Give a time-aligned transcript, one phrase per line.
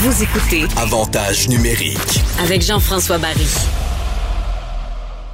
[0.00, 2.20] Vous écoutez Avantage numérique.
[2.42, 3.46] avec Jean-François Barry.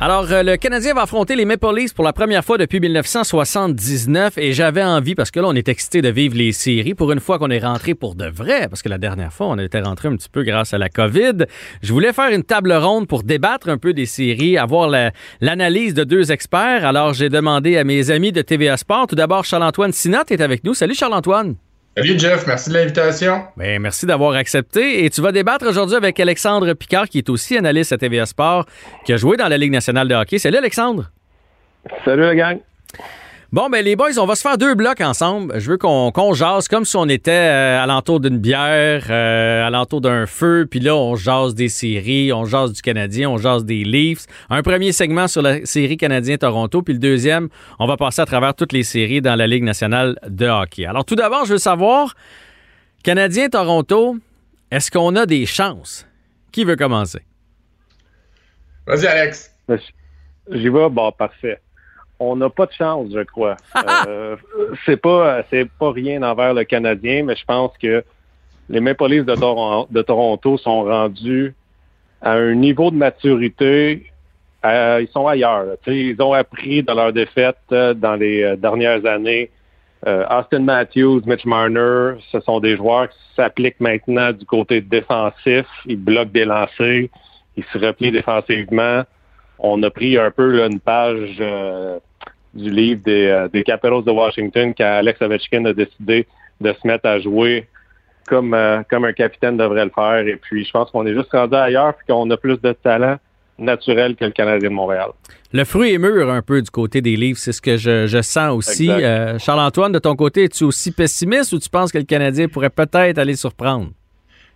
[0.00, 4.38] Alors, euh, le Canadien va affronter les Maple Leafs pour la première fois depuis 1979
[4.38, 7.20] et j'avais envie, parce que là, on est excité de vivre les séries pour une
[7.20, 10.08] fois qu'on est rentré pour de vrai, parce que la dernière fois, on était rentré
[10.08, 11.46] un petit peu grâce à la COVID.
[11.82, 15.94] Je voulais faire une table ronde pour débattre un peu des séries, avoir la- l'analyse
[15.94, 16.84] de deux experts.
[16.84, 20.64] Alors, j'ai demandé à mes amis de TVA Sport, tout d'abord Charles-Antoine Sinat est avec
[20.64, 20.74] nous.
[20.74, 21.54] Salut Charles-Antoine.
[21.96, 23.44] Salut Jeff, merci de l'invitation.
[23.56, 25.04] Ben, merci d'avoir accepté.
[25.04, 28.66] Et tu vas débattre aujourd'hui avec Alexandre Picard, qui est aussi analyste à TVA Sport,
[29.04, 30.38] qui a joué dans la Ligue nationale de hockey.
[30.38, 31.12] Salut Alexandre.
[32.04, 32.58] Salut la gang.
[33.54, 35.60] Bon, ben les boys, on va se faire deux blocs ensemble.
[35.60, 40.26] Je veux qu'on jase comme si on était euh, alentour d'une bière, euh, alentour d'un
[40.26, 44.26] feu, puis là, on jase des séries, on jase du Canadien, on jase des Leafs.
[44.50, 47.48] Un premier segment sur la série Canadien-Toronto, puis le deuxième,
[47.78, 50.84] on va passer à travers toutes les séries dans la Ligue nationale de hockey.
[50.84, 52.16] Alors, tout d'abord, je veux savoir,
[53.04, 54.16] Canadien-Toronto,
[54.72, 56.08] est-ce qu'on a des chances?
[56.50, 57.20] Qui veut commencer?
[58.88, 59.54] Vas-y Alex.
[60.50, 61.60] J'y vais, bon, parfait.
[62.20, 63.56] On n'a pas de chance, je crois.
[64.06, 64.36] Euh,
[64.86, 68.04] c'est pas, c'est pas rien envers le Canadien, mais je pense que
[68.68, 71.54] les Maple Leafs de, Toron- de Toronto sont rendus
[72.22, 74.06] à un niveau de maturité.
[74.64, 75.64] euh, ils sont ailleurs.
[75.64, 75.72] là.
[75.84, 79.50] Tu sais, Ils ont appris de leurs défaites euh, dans les euh, dernières années.
[80.06, 85.66] Euh, Austin Matthews, Mitch Marner, ce sont des joueurs qui s'appliquent maintenant du côté défensif.
[85.86, 87.08] Ils bloquent des lancers.
[87.56, 89.02] Ils se replient défensivement.
[89.58, 91.98] On a pris un peu là, une page euh,
[92.54, 96.26] du livre des, euh, des Capitals de Washington quand Alex Ovechkin a décidé
[96.60, 97.66] de se mettre à jouer
[98.26, 100.26] comme, euh, comme un capitaine devrait le faire.
[100.26, 103.18] Et puis, je pense qu'on est juste rendu ailleurs puis qu'on a plus de talent
[103.58, 105.10] naturel que le Canadien de Montréal.
[105.52, 108.22] Le fruit est mûr un peu du côté des livres, c'est ce que je, je
[108.22, 108.90] sens aussi.
[108.90, 112.70] Euh, Charles-Antoine, de ton côté, es-tu aussi pessimiste ou tu penses que le Canadien pourrait
[112.70, 113.90] peut-être aller surprendre?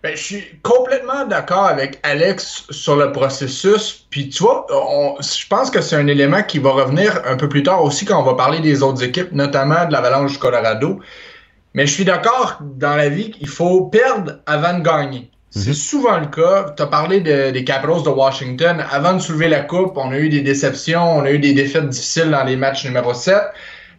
[0.01, 4.05] Ben, je suis complètement d'accord avec Alex sur le processus.
[4.09, 7.49] Puis tu vois, on- je pense que c'est un élément qui va revenir un peu
[7.49, 11.01] plus tard aussi quand on va parler des autres équipes, notamment de l'Avalanche du Colorado.
[11.73, 15.29] Mais je suis d'accord dans la vie qu'il faut perdre avant de gagner.
[15.51, 16.73] C'est souvent le cas.
[16.77, 18.85] Tu as parlé de- des Capitals de Washington.
[18.91, 21.89] Avant de soulever la coupe, on a eu des déceptions, on a eu des défaites
[21.89, 23.41] difficiles dans les matchs numéro 7.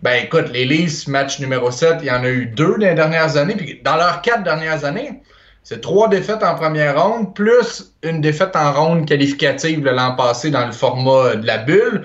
[0.02, 2.94] Ben écoute, les Leafs, match numéro 7, il y en a eu deux dans les
[2.94, 3.54] dernières années.
[3.56, 5.20] Puis dans leurs quatre dernières années,
[5.70, 10.66] c'est trois défaites en première ronde, plus une défaite en ronde qualificative l'an passé dans
[10.66, 12.02] le format de la bulle.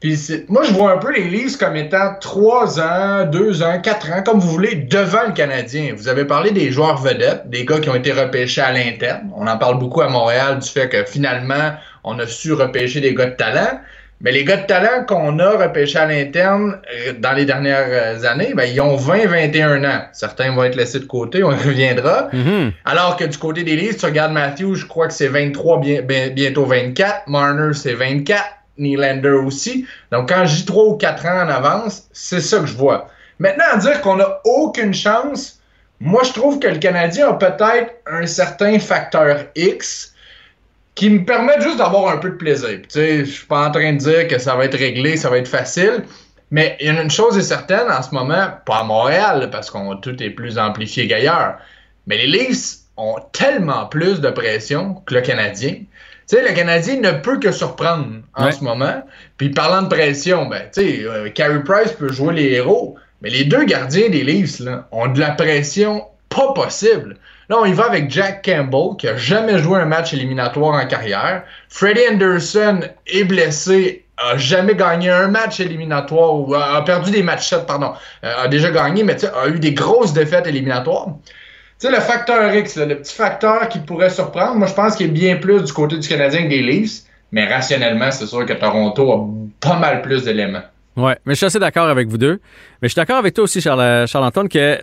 [0.00, 4.10] Puis moi, je vois un peu les Leafs comme étant trois ans, deux ans, quatre
[4.10, 5.92] ans, comme vous voulez, devant le Canadien.
[5.94, 9.30] Vous avez parlé des joueurs vedettes, des gars qui ont été repêchés à l'interne.
[9.36, 13.14] On en parle beaucoup à Montréal du fait que finalement, on a su repêcher des
[13.14, 13.80] gars de talent.
[14.20, 18.24] Mais les gars de talent qu'on a repêchés à l'interne euh, dans les dernières euh,
[18.24, 20.02] années, ben, ils ont 20-21 ans.
[20.12, 22.28] Certains vont être laissés de côté, on reviendra.
[22.32, 22.72] Mhm.
[22.84, 26.02] Alors que du côté des Leafs, tu regardes Matthews, je crois que c'est 23, bien-
[26.02, 27.28] bien- bientôt 24.
[27.28, 28.42] Marner, c'est 24.
[28.78, 29.86] Nylander aussi.
[30.10, 33.08] Donc, quand dis 3 ou 4 ans en avance, c'est ça que je vois.
[33.38, 35.60] Maintenant, à dire qu'on n'a aucune chance,
[36.00, 40.13] moi, je trouve que le Canadien a peut-être un certain facteur X
[40.94, 42.68] qui me permet juste d'avoir un peu de plaisir.
[42.82, 45.28] Tu sais, je suis pas en train de dire que ça va être réglé, ça
[45.30, 46.04] va être facile.
[46.50, 49.70] Mais il y a une chose est certaine en ce moment, pas à Montréal, parce
[49.70, 51.56] qu'on tout est plus amplifié qu'ailleurs.
[52.06, 55.72] Mais les Leafs ont tellement plus de pression que le Canadien.
[56.28, 58.06] Tu sais, le Canadien ne peut que surprendre
[58.36, 58.52] en Ouais.
[58.52, 59.02] ce moment.
[59.36, 63.30] Puis parlant de pression, ben, tu sais, euh, Carey Price peut jouer les héros, mais
[63.30, 67.16] les deux gardiens des Leafs là, ont de la pression pas possible.
[67.48, 70.86] Là, on y va avec Jack Campbell, qui a jamais joué un match éliminatoire en
[70.86, 71.42] carrière.
[71.68, 77.48] Freddie Anderson est blessé, a jamais gagné un match éliminatoire, ou a, perdu des matchs
[77.48, 77.92] 7, pardon.
[78.24, 81.08] Euh, a déjà gagné, mais a eu des grosses défaites éliminatoires.
[81.78, 85.06] Tu sais, le facteur X, le petit facteur qui pourrait surprendre, moi, je pense qu'il
[85.06, 87.02] est bien plus du côté du Canadien que des Leafs.
[87.32, 89.26] Mais rationnellement, c'est sûr que Toronto a
[89.60, 90.62] pas mal plus d'éléments.
[90.96, 92.40] Ouais, mais je suis assez d'accord avec vous deux.
[92.80, 94.78] Mais je suis d'accord avec toi aussi, Charles- Charles-Antoine, que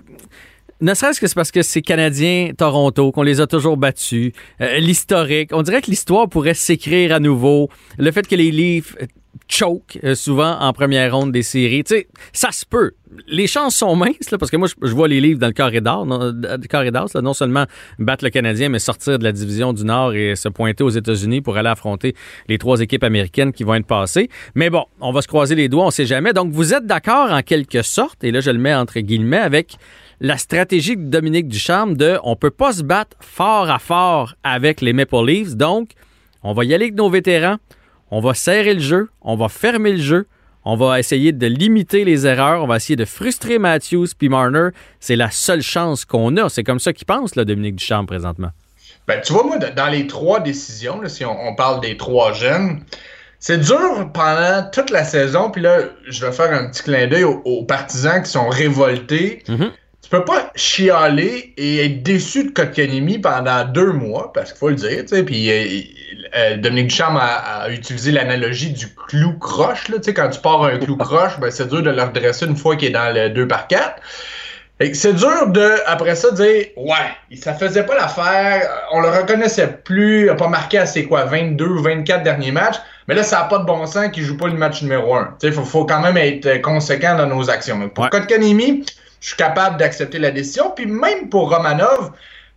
[0.82, 4.78] ne serait-ce que c'est parce que c'est Canadiens Toronto, qu'on les a toujours battus, euh,
[4.80, 7.70] l'historique, on dirait que l'histoire pourrait s'écrire à nouveau.
[7.98, 8.96] Le fait que les Leafs
[9.48, 12.92] choke euh, souvent en première ronde des séries, tu sais, ça se peut.
[13.28, 16.06] Les chances sont minces, là, parce que moi, je, vois les Leafs dans le corridor,
[16.06, 17.66] non, dans le non seulement
[18.00, 21.42] battre le Canadien, mais sortir de la division du Nord et se pointer aux États-Unis
[21.42, 22.16] pour aller affronter
[22.48, 24.30] les trois équipes américaines qui vont être passées.
[24.56, 26.32] Mais bon, on va se croiser les doigts, on sait jamais.
[26.32, 29.76] Donc, vous êtes d'accord en quelque sorte, et là, je le mets entre guillemets, avec
[30.22, 34.80] la stratégie de Dominique Ducharme de on peut pas se battre fort à fort avec
[34.80, 35.56] les Maple Leafs.
[35.56, 35.90] Donc,
[36.44, 37.58] on va y aller avec nos vétérans,
[38.12, 40.28] on va serrer le jeu, on va fermer le jeu,
[40.64, 42.64] On va essayer de limiter les erreurs.
[42.64, 44.70] On va essayer de frustrer Matthews puis Marner.
[45.00, 46.50] C'est la seule chance qu'on a.
[46.50, 48.50] C'est comme ça qu'il pense, là, Dominique Duchamp, présentement.
[49.08, 52.84] Ben, tu vois, moi, dans les trois décisions, si on, parle des trois jeunes,
[53.40, 55.50] c'est dur pendant toute la saison.
[55.50, 59.42] Puis là, je vais faire un petit clin d'œil aux, partisans qui sont révoltés.
[59.48, 59.72] Mm-hmm.
[60.04, 64.70] Tu peux pas chialer et être déçu de Kotkanimi pendant deux mois, parce qu'il faut
[64.70, 65.06] le dire.
[65.26, 65.50] Puis
[66.12, 69.90] euh, euh, Dominique Duchamp a, utilisé l'analogie du clou croche.
[69.90, 72.76] Là, quand tu pars un clou croche, ben, c'est dur de le redresser une fois
[72.76, 73.96] qu'il est dans le 2 par 4.
[74.94, 80.24] C'est dur de, après ça, dire Ouais, ça faisait pas l'affaire, on le reconnaissait plus,
[80.24, 83.44] il a pas marqué assez quoi, 22 ou 24 derniers matchs, mais là, ça n'a
[83.44, 85.38] pas de bon sens qu'il joue pas le match numéro 1.
[85.44, 87.90] Il faut, faut, quand même être conséquent dans nos actions.
[87.90, 88.84] pour Kotkanimi,
[89.22, 90.72] je suis capable d'accepter la décision.
[90.76, 92.12] Puis même pour Romanov,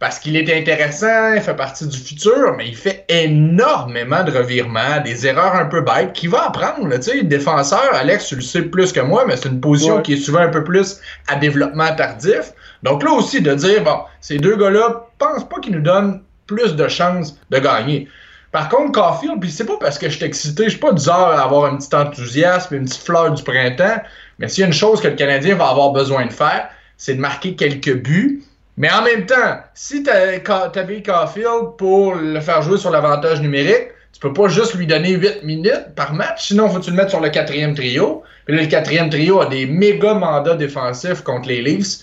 [0.05, 5.01] parce qu'il est intéressant, il fait partie du futur, mais il fait énormément de revirements,
[5.03, 6.95] des erreurs un peu bêtes qu'il va apprendre.
[6.97, 10.13] Tu sais, défenseur, Alex, tu le sais plus que moi, mais c'est une position qui
[10.13, 12.53] est souvent un peu plus à développement tardif.
[12.83, 16.77] Donc là aussi, de dire, bon, ces deux gars-là, pense pas qu'ils nous donnent plus
[16.77, 18.07] de chances de gagner.
[18.53, 21.03] Par contre, Caulfield, puis c'est pas parce que je suis excité, je suis pas du
[21.03, 24.03] genre à avoir un petit enthousiasme, une petite fleur du printemps,
[24.39, 26.69] mais s'il y a une chose que le Canadien va avoir besoin de faire,
[26.99, 28.43] c'est de marquer quelques buts
[28.77, 33.89] mais en même temps, si tu avais Caulfield pour le faire jouer sur l'avantage numérique,
[34.13, 37.11] tu peux pas juste lui donner 8 minutes par match, sinon faut tu le mettre
[37.11, 38.23] sur le quatrième trio.
[38.47, 41.99] Puis là, le quatrième trio a des méga mandats défensifs contre les Leafs.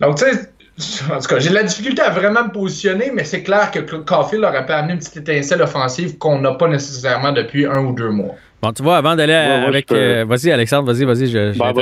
[0.00, 3.24] Donc, tu sais, en tout cas, j'ai de la difficulté à vraiment me positionner, mais
[3.24, 7.32] c'est clair que Caulfield aurait pu amener une petite étincelle offensive qu'on n'a pas nécessairement
[7.32, 8.34] depuis un ou deux mois.
[8.62, 9.90] Bon, tu vois, avant d'aller avec.
[9.90, 11.72] Euh, vas-y, Alexandre, vas-y, vas-y, je, je ben,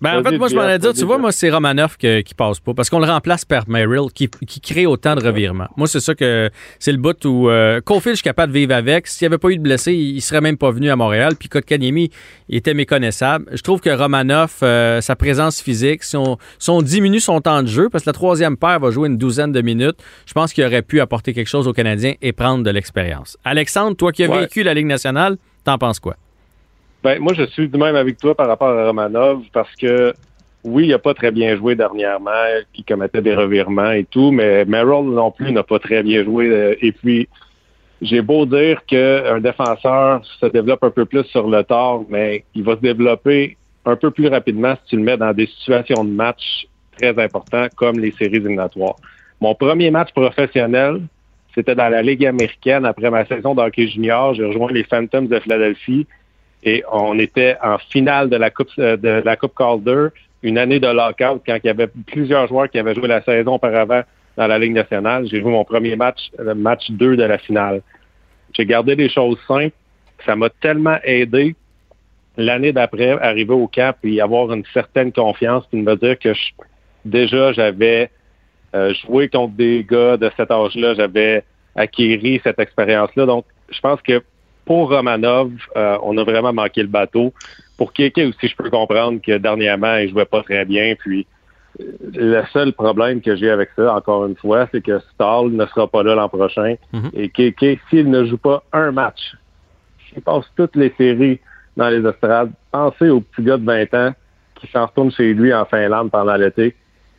[0.00, 2.60] ben, en fait, moi, je m'en ai dit, tu vois, moi, c'est Romanoff qui passe
[2.60, 5.68] pas, parce qu'on le remplace par Merrill, qui, qui crée autant de revirements.
[5.76, 8.74] Moi, c'est ça que c'est le bout où euh, Cofield, je suis capable de vivre
[8.74, 9.06] avec.
[9.06, 11.34] S'il n'y avait pas eu de blessés, il, serait même pas venu à Montréal.
[11.38, 12.10] Puis Kotkaniemi,
[12.48, 13.44] il était méconnaissable.
[13.52, 17.62] Je trouve que Romanoff, euh, sa présence physique, si on, si on, diminue son temps
[17.62, 20.54] de jeu, parce que la troisième paire va jouer une douzaine de minutes, je pense
[20.54, 23.36] qu'il aurait pu apporter quelque chose aux Canadiens et prendre de l'expérience.
[23.44, 26.16] Alexandre, toi qui as vécu la Ligue nationale, T'en penses quoi?
[27.02, 30.14] Ben, moi, je suis du même avec toi par rapport à Romanov parce que,
[30.62, 32.30] oui, il n'a pas très bien joué dernièrement,
[32.74, 36.48] il commettait des revirements et tout, mais Merrill non plus n'a pas très bien joué.
[36.48, 37.28] Euh, et puis,
[38.00, 42.62] j'ai beau dire qu'un défenseur se développe un peu plus sur le tard, mais il
[42.62, 46.10] va se développer un peu plus rapidement si tu le mets dans des situations de
[46.10, 46.66] match
[46.98, 48.96] très importantes comme les séries éliminatoires.
[49.40, 51.02] Mon premier match professionnel,
[51.54, 54.34] c'était dans la Ligue américaine après ma saison d'hockey junior.
[54.34, 56.06] J'ai rejoint les Phantoms de Philadelphie
[56.64, 60.08] et on était en finale de la Coupe euh, de la Coupe Calder,
[60.42, 63.54] une année de lockout quand il y avait plusieurs joueurs qui avaient joué la saison
[63.54, 64.02] auparavant
[64.36, 65.26] dans la Ligue nationale.
[65.28, 67.82] J'ai joué mon premier match, le match 2 de la finale.
[68.52, 69.74] J'ai gardé des choses simples.
[70.26, 71.54] Ça m'a tellement aidé
[72.36, 76.32] l'année d'après, arriver au camp et avoir une certaine confiance, puis me dire que
[77.04, 78.10] déjà j'avais
[78.74, 81.44] euh, joué contre des gars de cet âge-là, j'avais
[81.76, 83.26] acquéri cette expérience-là.
[83.26, 84.22] Donc, je pense que
[84.64, 87.32] pour Romanov, euh, on a vraiment manqué le bateau.
[87.76, 90.94] Pour Keke aussi, je peux comprendre que dernièrement, il jouait pas très bien.
[90.98, 91.26] Puis,
[91.80, 91.84] euh,
[92.14, 95.86] le seul problème que j'ai avec ça, encore une fois, c'est que Stahl ne sera
[95.86, 96.76] pas là l'an prochain.
[96.92, 97.10] Mhm.
[97.14, 99.34] Et Keke, s'il ne joue pas un match,
[100.08, 101.40] s'il passe toutes les séries
[101.76, 104.14] dans les estrades, pensez au petit gars de 20 ans
[104.54, 106.74] qui s'en retourne chez lui en Finlande pendant l'été,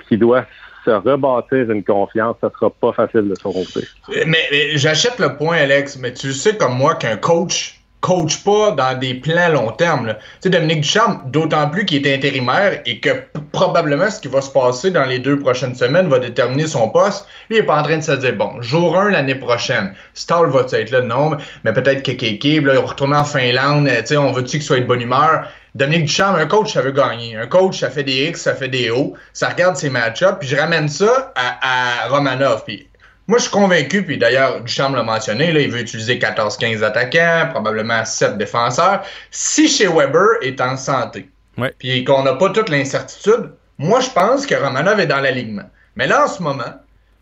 [0.07, 0.45] qui doit
[0.85, 3.85] se rebâtir une confiance, ça sera pas facile de se romper.
[4.25, 9.00] Mais, j'achète le point, Alex, mais tu sais comme moi qu'un coach coach pas dans
[9.00, 10.10] des plans long terme.
[10.10, 13.10] Tu sais, Dominique Duchamp, d'autant plus qu'il est intérimaire et que
[13.51, 17.27] probablement ce qui va se passer dans les deux prochaines semaines va déterminer son poste.
[17.50, 20.51] Lui, il n'est pas en train de se dire, bon, jour 1 l'année prochaine, Stahl
[20.51, 21.01] va être là?
[21.01, 21.31] Non,
[21.63, 24.62] mais peut-être que Keke, là, il va retourner en Finlande, tu sais, on veut-tu qu'il
[24.62, 25.48] soit de bonne humeur?
[25.75, 27.36] Dominique Duchamp, un coach, ça veut gagner.
[27.36, 29.13] Un coach, ça fait des X, ça fait des O.
[29.34, 32.63] Ça regarde ses match-ups, puis je ramène ça à, Romanov.
[32.63, 32.88] Puis
[33.27, 37.50] moi, je suis convaincu, puis d'ailleurs, Duchamp l'a mentionné, là, il veut utiliser 14-15 attaquants,
[37.51, 39.03] probablement 7 défenseurs.
[39.32, 41.29] Si chez Weber est en santé,
[41.77, 45.70] puis qu'on n'a pas toute l'incertitude, moi, je pense que Romanov est dans l'alignement.
[45.98, 46.74] Mais là, en ce moment,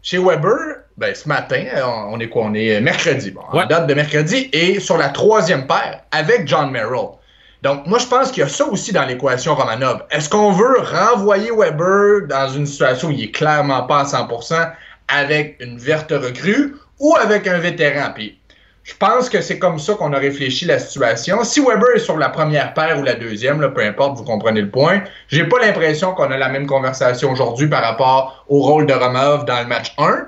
[0.04, 1.64] chez Weber, ben, ce matin,
[2.12, 2.44] on, est quoi?
[2.44, 6.70] On est mercredi, bon, en date de mercredi, et sur la troisième paire, avec John
[6.70, 7.18] Merrill.
[7.64, 10.04] Donc, moi, je pense qu'il y a ça aussi dans l'équation Romanov.
[10.12, 14.74] Est-ce qu'on veut renvoyer Weber dans une situation où il est clairement pas à 100%
[15.08, 18.12] avec une verte recrue ou avec un vétéran?
[18.14, 18.38] Puis,
[18.84, 21.46] je pense que c'est comme ça qu'on a réfléchi la situation.
[21.46, 24.60] Si Weber est sur la première paire ou la deuxième, là, peu importe, vous comprenez
[24.60, 28.88] le point, j'ai pas l'impression qu'on a la même conversation aujourd'hui par rapport au rôle
[28.88, 30.28] de Romanov dans le match 1.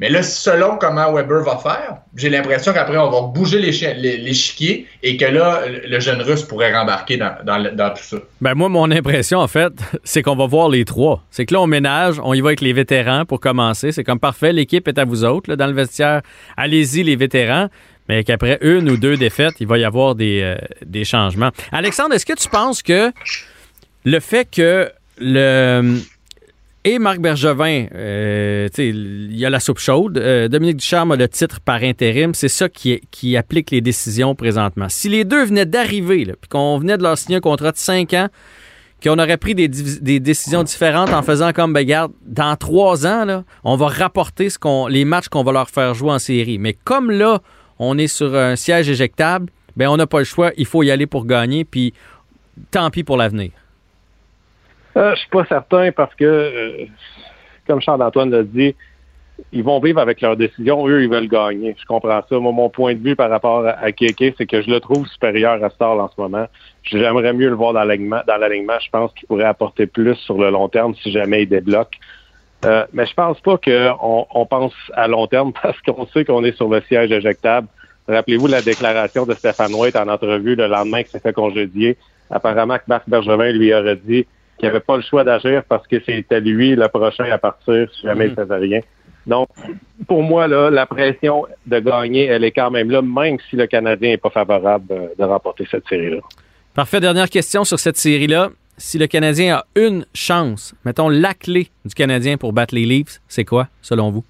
[0.00, 5.16] Mais là, selon comment Weber va faire, j'ai l'impression qu'après, on va bouger l'échiquier et
[5.16, 8.16] que là, le jeune russe pourrait rembarquer dans, tout ça.
[8.40, 9.72] Ben moi, mon impression, en fait,
[10.04, 11.22] c'est qu'on va voir les trois.
[11.30, 13.92] C'est que là, on ménage, on y va avec les vétérans pour commencer.
[13.92, 15.54] C'est comme parfait, l'équipe est à vous autres.
[15.54, 16.22] dans le vestiaire,
[16.56, 17.68] allez-y, les vétérans.
[18.08, 21.50] Mais qu'après une ou deux défaites, il va y avoir des, euh, des changements.
[21.70, 23.12] Alexandre, est-ce que tu penses que
[24.04, 26.00] le fait que le
[26.84, 30.18] et Marc Bergevin, euh, il y a la soupe chaude.
[30.18, 32.34] Euh, Dominique Ducharme a le titre par intérim.
[32.34, 34.88] C'est ça qui, applique les décisions présentement.
[34.88, 38.12] Si les deux venaient d'arriver, puis qu'on venait de leur signer un contrat de 5
[38.14, 38.28] ans,
[39.02, 43.44] qu'on aurait pris des, décisions différentes en faisant comme, ben, garde, dans trois ans, là,
[43.64, 46.58] on va rapporter ce qu'on, les matchs qu'on va leur faire jouer en série.
[46.58, 47.40] Mais comme là,
[47.78, 50.50] on est sur un siège éjectable, ben, on n'a pas le choix.
[50.56, 51.94] Il faut y aller pour gagner, puis
[52.70, 53.50] tant pis pour l'avenir.
[54.96, 56.84] Euh, je suis pas certain parce que, euh,
[57.66, 58.74] comme Charles-Antoine l'a dit,
[59.52, 60.86] ils vont vivre avec leurs décisions.
[60.86, 61.74] Eux, ils veulent gagner.
[61.78, 62.38] Je comprends ça.
[62.38, 65.62] Moi, mon point de vue par rapport à Kéké, c'est que je le trouve supérieur
[65.62, 66.46] à Star en ce moment.
[66.84, 68.78] J'aimerais mieux le voir dans l'alignement.
[68.80, 71.98] Je pense qu'il pourrait apporter plus sur le long terme si jamais il débloque.
[72.64, 76.44] Euh, mais je pense pas qu'on on pense à long terme parce qu'on sait qu'on
[76.44, 77.66] est sur le siège éjectable.
[78.08, 81.96] Rappelez-vous la déclaration de Stéphane White en entrevue le lendemain qu'il s'est fait congédier.
[82.30, 84.26] Apparemment que Marc Bergevin lui aurait dit
[84.62, 88.02] qu'il n'avait pas le choix d'agir parce que c'était lui le prochain à partir si
[88.02, 88.46] jamais il ne mhm.
[88.46, 88.80] faisait rien.
[89.26, 89.48] Donc,
[90.06, 93.66] pour moi, là, la pression de gagner, elle est quand même là, même si le
[93.66, 96.20] Canadien n'est pas favorable euh, de remporter cette série-là.
[96.74, 97.00] Parfait.
[97.00, 98.50] Dernière question sur cette série-là.
[98.76, 103.20] Si le Canadien a une chance, mettons la clé du Canadien pour battre les Leafs,
[103.28, 104.24] c'est quoi, selon vous?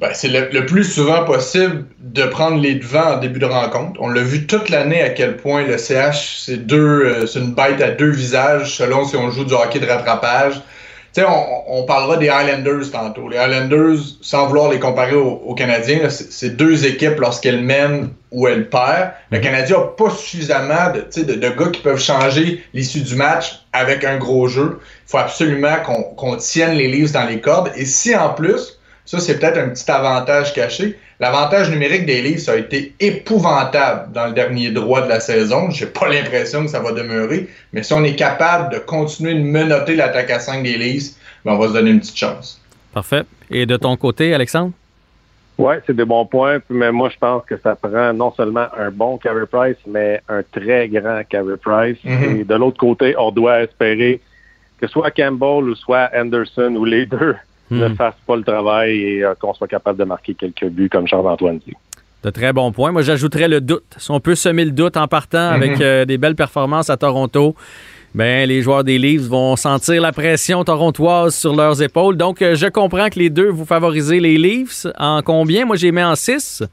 [0.00, 4.00] Ben, c'est le, plus souvent possible de prendre les devants en début de rencontre.
[4.00, 7.52] On l'a vu toute l'année à quel point le CH, c'est deux, euh, c'est une
[7.52, 10.54] bête à deux visages selon si on joue du hockey de rattrapage.
[11.12, 13.28] Tu sais, on, parlera des Highlanders tantôt.
[13.28, 18.70] Les Highlanders, sans vouloir les comparer aux, Canadiens, c'est deux équipes lorsqu'elles mènent ou elles
[18.70, 19.10] perdent.
[19.30, 19.44] Le mhm.
[19.44, 24.04] Canadien n'a pas suffisamment de, de, de, gars qui peuvent changer l'issue du match avec
[24.04, 24.78] un gros jeu.
[24.80, 25.76] Il faut absolument
[26.16, 27.72] qu'on tienne les livres dans les cordes.
[27.76, 30.96] Et si en plus, ça, c'est peut-être un petit avantage caché.
[31.18, 35.70] L'avantage numérique des Leafs a été épouvantable dans le dernier droit de la saison.
[35.70, 37.48] J'ai pas l'impression que ça va demeurer.
[37.72, 41.14] Mais si on est capable de continuer de menotter l'attaque à 5 des Leafs,
[41.44, 42.60] ben, on va se donner une petite chance.
[42.94, 43.24] Parfait.
[43.50, 44.72] Et de ton côté, Alexandre?
[45.58, 46.58] Oui, c'est des bons points.
[46.70, 50.42] Mais moi, je pense que ça prend non seulement un bon Carey Price, mais un
[50.42, 51.98] très grand Carey Price.
[52.04, 52.40] Mm-hmm.
[52.40, 54.20] Et de l'autre côté, on doit espérer
[54.80, 57.36] que soit Campbell ou soit Anderson ou les deux
[57.70, 57.96] ne hmm.
[57.96, 61.58] fasse pas le travail et euh, qu'on soit capable de marquer quelques buts, comme Charles-Antoine
[61.58, 61.74] dit.
[62.22, 62.92] De très bons points.
[62.92, 63.84] Moi, j'ajouterais le doute.
[63.96, 65.82] Si on peut semer le doute en partant avec hmm.
[65.82, 67.54] euh, des belles performances à Toronto,
[68.14, 72.16] ben, les joueurs des Leafs vont sentir la pression torontoise sur leurs épaules.
[72.16, 74.86] Donc, euh, je comprends que les deux, vous favorisez les Leafs.
[74.98, 75.64] En combien?
[75.64, 76.64] Moi, j'ai mis en 6.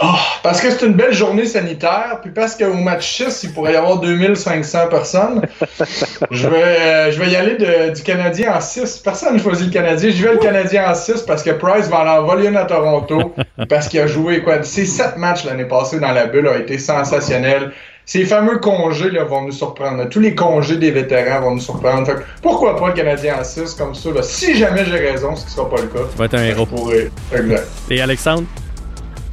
[0.00, 3.72] Oh, parce que c'est une belle journée sanitaire, puis parce qu'au match 6, il pourrait
[3.72, 5.42] y avoir 2500 personnes.
[6.30, 7.56] je, vais, euh, je vais y aller
[7.90, 8.98] du Canadien en 6.
[8.98, 10.10] Personne n'a choisi le Canadien.
[10.10, 13.34] Je vais le Canadien en 6 parce que Price va en envoyer une à Toronto,
[13.68, 14.62] parce qu'il a joué quoi.
[14.62, 17.72] Ces sept matchs l'année passée dans la bulle ont été sensationnels.
[18.04, 20.08] Ces fameux congés là, vont nous surprendre.
[20.08, 22.06] Tous les congés des vétérans vont nous surprendre.
[22.06, 24.10] Fait pourquoi pas le Canadien en 6 comme ça?
[24.22, 26.06] Si jamais j'ai raison, ce qui ne sera pas le cas.
[26.16, 26.68] Va être un héros.
[27.90, 28.44] Et Alexandre?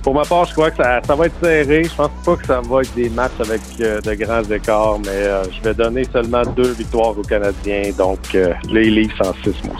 [0.06, 1.84] Pour ma part, je crois que ça, va être serré.
[1.84, 5.10] Je pense pas que ça va être des matchs avec euh, de grands écarts, mais
[5.10, 7.90] euh, je vais donner seulement deux victoires aux Canadiens.
[7.98, 9.78] Donc, euh, les Leafs en six mois.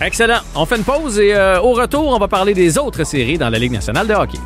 [0.00, 0.40] Excellent.
[0.54, 3.58] On fait une pause et au retour, on va parler des autres séries dans la
[3.58, 4.38] Ligue nationale de hockey.